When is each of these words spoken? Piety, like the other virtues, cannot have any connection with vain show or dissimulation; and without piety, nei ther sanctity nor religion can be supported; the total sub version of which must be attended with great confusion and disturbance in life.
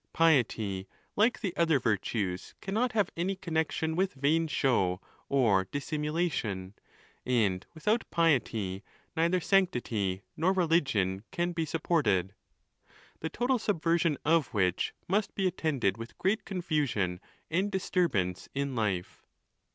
Piety, 0.13 0.87
like 1.15 1.41
the 1.41 1.55
other 1.55 1.79
virtues, 1.79 2.55
cannot 2.59 2.93
have 2.93 3.11
any 3.15 3.35
connection 3.35 3.95
with 3.95 4.15
vain 4.15 4.47
show 4.47 4.99
or 5.29 5.65
dissimulation; 5.65 6.73
and 7.23 7.67
without 7.75 8.09
piety, 8.09 8.81
nei 9.15 9.29
ther 9.29 9.39
sanctity 9.39 10.23
nor 10.35 10.53
religion 10.53 11.23
can 11.29 11.51
be 11.51 11.65
supported; 11.67 12.33
the 13.19 13.29
total 13.29 13.59
sub 13.59 13.79
version 13.83 14.17
of 14.25 14.47
which 14.55 14.95
must 15.07 15.35
be 15.35 15.45
attended 15.45 15.97
with 15.99 16.17
great 16.17 16.45
confusion 16.45 17.19
and 17.51 17.71
disturbance 17.71 18.49
in 18.55 18.75
life. 18.75 19.23